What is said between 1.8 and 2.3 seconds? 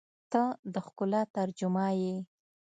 یې.